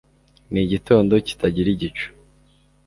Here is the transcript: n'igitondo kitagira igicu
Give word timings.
n'igitondo 0.51 1.13
kitagira 1.27 1.67
igicu 1.75 2.07